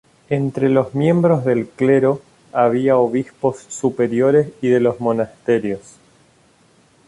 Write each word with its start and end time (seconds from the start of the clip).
Entre 0.31 0.67
los 0.67 0.95
miembros 0.95 1.45
del 1.45 1.69
clero, 1.69 2.23
había 2.53 2.97
obispos 2.97 3.59
superiores 3.69 4.47
y 4.59 4.69
de 4.69 4.79
los 4.79 4.99
monasterios. 4.99 5.97